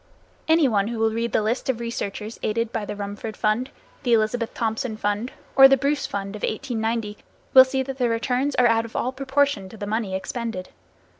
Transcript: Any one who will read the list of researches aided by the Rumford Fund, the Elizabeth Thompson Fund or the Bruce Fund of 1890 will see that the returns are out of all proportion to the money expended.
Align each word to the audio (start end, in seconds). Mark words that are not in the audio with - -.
Any 0.47 0.67
one 0.67 0.87
who 0.87 0.97
will 0.97 1.11
read 1.11 1.31
the 1.31 1.43
list 1.43 1.69
of 1.69 1.79
researches 1.79 2.39
aided 2.41 2.71
by 2.71 2.85
the 2.85 2.95
Rumford 2.95 3.37
Fund, 3.37 3.69
the 4.01 4.13
Elizabeth 4.13 4.51
Thompson 4.55 4.97
Fund 4.97 5.31
or 5.55 5.67
the 5.67 5.77
Bruce 5.77 6.07
Fund 6.07 6.35
of 6.35 6.41
1890 6.41 7.19
will 7.53 7.63
see 7.63 7.83
that 7.83 7.99
the 7.99 8.09
returns 8.09 8.55
are 8.55 8.65
out 8.65 8.83
of 8.85 8.95
all 8.95 9.11
proportion 9.11 9.69
to 9.69 9.77
the 9.77 9.85
money 9.85 10.15
expended. 10.15 10.69